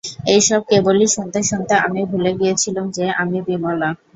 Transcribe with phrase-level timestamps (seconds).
[0.27, 3.89] এই-সব কেবলই শুনতে শুনতে আমি ভুলে গিয়েছিলুম যে, আমি বিমলা।